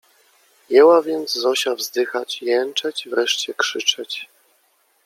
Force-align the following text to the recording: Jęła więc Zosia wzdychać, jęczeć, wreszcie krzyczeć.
Jęła 0.69 1.01
więc 1.01 1.33
Zosia 1.33 1.75
wzdychać, 1.75 2.41
jęczeć, 2.41 3.07
wreszcie 3.09 3.53
krzyczeć. 3.53 4.27